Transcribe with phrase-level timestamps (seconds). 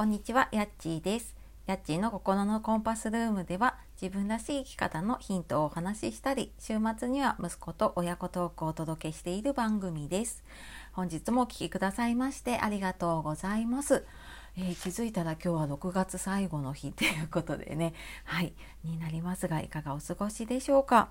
[0.00, 1.36] こんにちは、やっちーです。
[1.66, 10.42] やっちーの心のコンパスルームでは自分らしい生き方のヒントをお話ししたり、週末には息子と親子トークをお届けしている番組です。
[10.92, 14.06] 本日もお聴きくださいましてありがとうございます。
[14.56, 17.94] えー気づいたら今日は6月最後の日 ということでね、
[18.24, 18.52] はい、
[18.84, 21.10] になりますがいかがお過ごしでしょうか？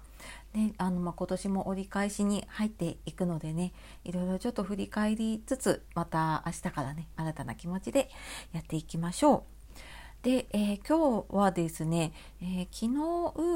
[0.54, 3.74] ね、あのまあ、今年も折り返しに入っていくのでね
[4.04, 8.10] いろいろちょっと振り返りつつまた明日からね新たな気持ちで
[8.52, 9.44] やっていきましょう。
[10.24, 12.12] で、えー今日はですね、
[12.42, 12.94] えー昨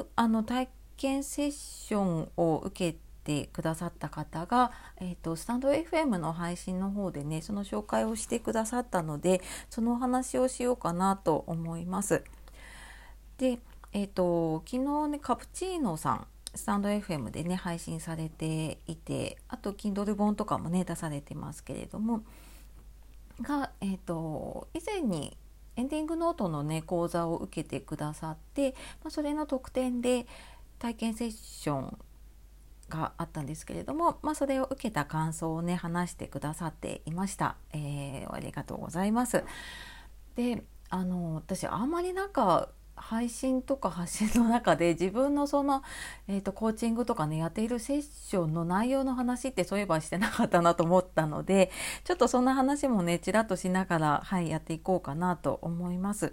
[0.04, 12.24] 日あの体験セッションを受けてくださった方が、えー、とスタンド FM の配信の方でねその紹介をしてくださったのでそのお話をしようかなと思います。
[13.38, 13.60] で、
[13.92, 22.24] えー、と昨日ねカプチーノさんスタンド FM でね配信されていてあと Kindle 本とかもね出されてますけれども
[23.42, 25.36] が、えー、と以前に
[25.76, 28.72] エンディングノートのね講座を受けてくださって、
[29.04, 30.28] まあ、それの特典で
[30.78, 31.98] 体験セッション
[32.94, 39.44] があったんですけれども、まあ、それを受けた感想をね話してくださっていました、えーありがとうございます
[40.36, 45.84] であの私あんまりなんか配信とか発信の中で自分のその、
[46.28, 51.72] えー、とコーチングとかねやっているセッションの内容の話ってそういえばしてなかったなと思ったので
[52.04, 56.32] ちょっとそんな話もねちらっとしながら、はい、やっていこうかなと思います。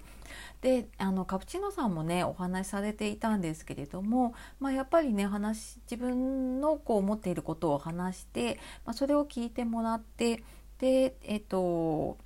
[0.61, 10.43] であのカプチーノさんもねお話しされていたんですけれども、まあ、やっぱりね話自分のこう思っていることを話して、まあ、それを聞いてもらって
[10.79, 12.17] でえっ、と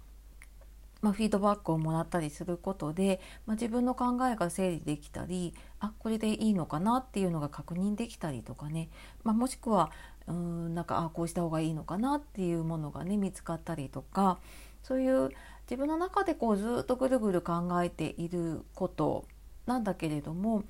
[1.05, 8.88] まあ、フィードバックをもらったりすることで、まあ、自分の考えが整理できたりあこれでいいのかなっていうのが確認できたりとかね、
[9.22, 9.91] まあ、もしくは
[10.27, 14.38] うんなんかあこうした方がいいのかなっていうものがね見つかったりとか
[14.82, 15.28] そういう
[15.70, 19.26] 自分の中でこうずっとぐるぐる考えていること
[19.66, 20.64] なんだけれども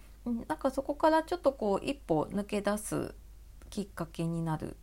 [0.48, 3.14] なんかそこからちょっとこう一歩抜け出す
[3.70, 4.77] きっかけになる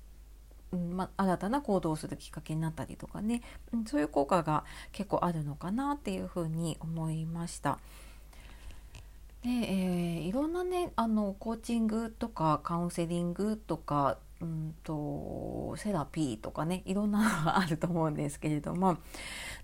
[0.72, 3.42] まあ、新たな行動をするきっかけになったりとかね、
[3.86, 4.64] そういう効果が
[4.94, 7.78] 結構あるのかなっていうふうに思いました。
[9.44, 18.98] で、えーいろんなねあのコーチングとかカウンセリングとか、うん、とセラピーとかねいろんなのがあると思うんですけれども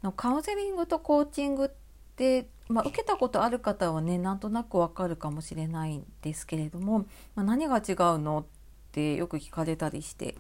[0.04, 1.70] のカウンセリングとコーチングっ
[2.16, 7.84] て、まあ、受けたことある方はねなんとなくわかるかもしれないんですけれども、まあ、何が違う
[8.20, 8.46] のっ
[8.92, 10.36] てよく聞かれたりして。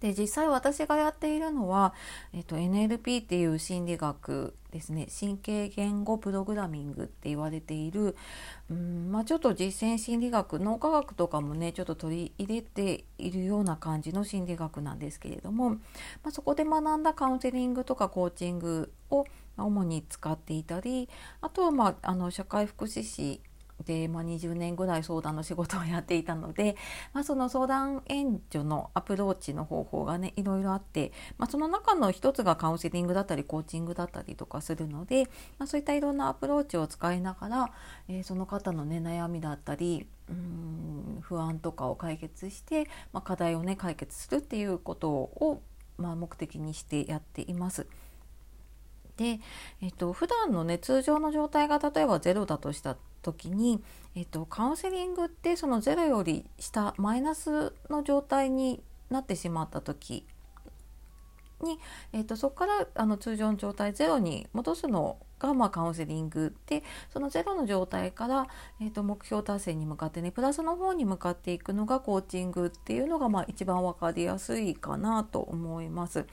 [0.00, 1.92] で実際私がやっているのは、
[2.32, 5.08] えっと、NLP っていう心理学ですね。
[5.18, 8.14] 神経言語プログラミングって言われている
[8.70, 15.78] うん、まあ、ちょっと実践心理学脳科学とかもねちょっと取り入れているような感じの心理学なんですけれども、ま
[16.26, 19.24] あ、そこで学んだカウンセリングとかコーチングを
[19.56, 21.08] 主に使っていたり
[21.40, 23.40] あとは、まあ、あの社会福祉士
[23.84, 26.76] で、まあ、20年ぐらい相談の仕事をやっていたので、
[27.12, 35.24] まあ、その相談援助のアプローチの方法がねいろいろあって、まあ、その中の一つがカウンセリングだったりコーチングだったりとかするので、
[35.58, 37.70] まあ、そういったいろんなアプローチを使いながら、
[38.08, 45.62] えーその方のね悩みだったりうん不安とかを解決して、ま、課題をね解決するっていうことを、
[45.96, 47.86] ま、目的にしてやっています。
[49.18, 49.40] で、
[49.82, 53.82] えっと普段のね通常の状態が例えば0だとした時に、
[54.14, 58.80] えっとカウンセリングってその0より下マイナスの状態に
[59.10, 60.24] なってしまった時
[61.62, 61.78] に、
[62.12, 66.82] えっとそこからあの通常の状態0に戻すのが、まあ、カウンセリングで
[67.12, 68.46] そのゼロの状態から、
[68.80, 76.26] えっと目標達成に向かってねプラスの方に向かっていくのがコーチングっていうのが、まあ、一番分かりやすいかなと思います。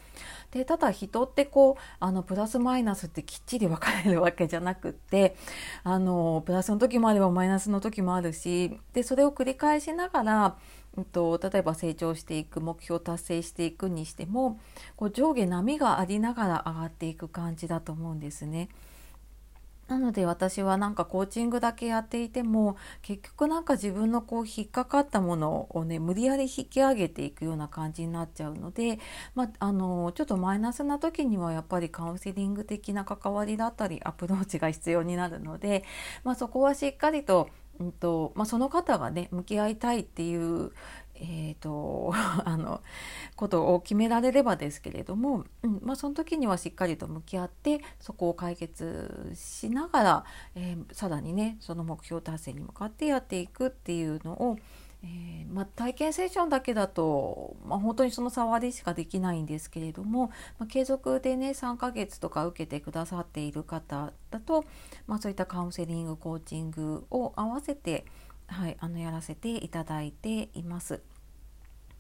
[0.52, 5.36] でただ人ってこうあのプラスマイナスってきっちり分かれるわけじゃなくって
[5.84, 10.58] あのプラスの時もあればマイナスの時もあるしでそれを繰り返しながら、
[10.98, 14.60] うんと、例えば成長していく目標達成していくにしても
[14.96, 18.70] こう上下波がありながら上がっていく感じだと思うんですね。
[19.88, 29.00] なので私はなんかコーチングだけやっていても結局なんか自分のこう引っかかったものをね無理やり引き上げていくような感じになっちゃうので、
[29.36, 35.84] まあ、のちょっとマイナスな時にはやっぱりカウンセリング的な関わりだったりアプローチが必要になるので、
[36.24, 37.50] まあ、そこはしっかりと,、
[37.80, 40.72] うんとまあ、その方がね向き合いたいっていう
[41.16, 42.14] えーと
[42.46, 42.82] あの
[43.36, 50.26] ことを決められればですけれども、うんまあ、その時にはしっかりと向き合ってそこを解決しながら、
[50.56, 54.58] えーさらにねその目標達成に向かってやっていくっていうのを、
[55.04, 64.66] えー、まあ、体験セッションだけだと、まあ、本当にその触りしかできないんですけれども、まあ、継続でね3ヶ月とか受けてくださっている方だと、
[65.08, 68.06] まそういったカウンセリングコーチングを合わせて、
[68.48, 71.02] はい、あのやらせていただいています。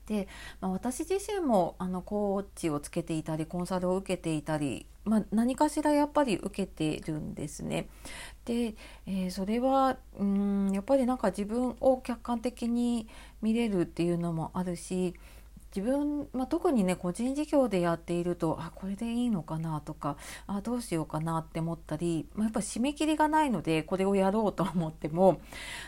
[0.07, 0.27] で、
[0.62, 7.89] まあ、私自身もあのコーチをつけていたりコンサルを受けていたり、まあ、何かしらやっぱり受けてるんですね。
[8.45, 8.75] で、
[9.07, 13.07] えー、それはうんやっぱりなんか自分を客観的に
[13.41, 15.15] 見れるっていうのもあるし
[15.75, 20.16] 自分、まあ、特にね個人事業でやっているとあこれでいいのかなとか
[20.48, 25.42] あどうしようかなって思ったり、まあ、やっぱ締め切りがないのでこれをやろうと思っても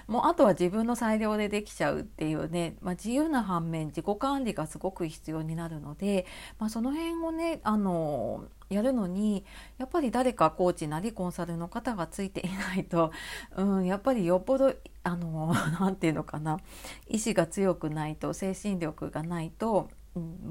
[0.08, 6.26] もうあとは自分の裁量でできちゃうっていうね、まあ、自由な反面自己管理がすごく必要になるので、
[6.60, 9.46] まあ、その辺をねあのやるのに
[9.78, 13.12] やっぱり誰かコーチなりコンサルの方がついていないと、
[13.56, 14.74] うん、やっぱりよっぽど
[15.04, 16.60] あの 何て言うのかな
[17.08, 19.90] 意志が強くないと精神力がないと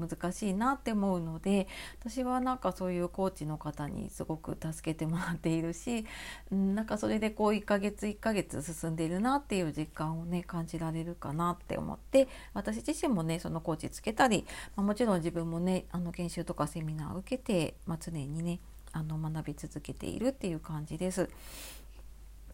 [0.07, 1.67] 難しいなって思うので
[1.99, 6.05] 私はなんかそういうコーチの方にすごく助けてもらっているし、
[6.51, 14.45] うん、なんかそれでこう1ヶ月1ヶ月進んでいるなっていう実感をね感じられるかなって思って私自身もねそのコーチつけたり、
[14.75, 18.59] まあ、もちろん自分もねあの研修とかセミナーを受けて、まあ、常にね
[18.93, 21.29] あの学び続けているっていう感じです。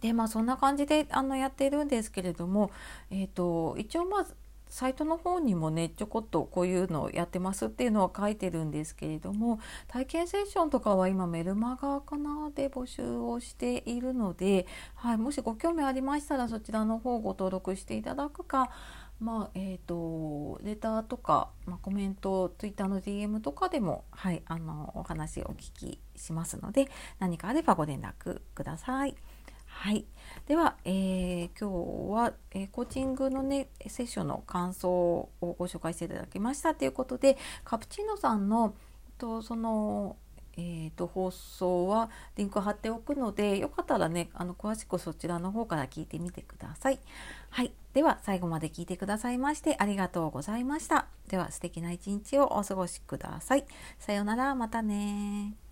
[0.02, 2.72] でまあそんな感じであのやっているんですけれども、
[3.10, 4.36] えーと一応まず
[4.74, 14.66] サイトの方にもねちょこっとこういうのをやってますっていうのは書いてるんですけれども体験セッションとかは今メルマガかなで募集をしているので、
[14.96, 18.72] はい、もしご興味ありましたらそちらの方ご登録していただくか
[19.20, 26.90] まあえーと、レターとか、まあ、コメントツイッターの DM とかでも、はい、あのお話お聞きしますので
[27.20, 29.16] 何かあればご連絡ください。
[29.74, 30.06] はい、
[30.48, 38.76] では、えー、今日は、えー、コーチングのねセッションの感想をご紹介していただきましたということでカプチーノさんの
[39.18, 40.16] とその
[40.56, 47.00] えーと、放送はリンク貼っておくのでよかったらねあの詳しくそちらの方から聞いてみてください。
[47.50, 51.08] はい、では最後まで聞いてくださいましてありがとうございました。
[51.28, 53.66] では素敵な一日をお過ごしください。
[53.98, 55.63] さようならまたね